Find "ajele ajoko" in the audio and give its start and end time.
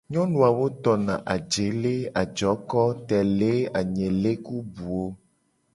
1.33-2.81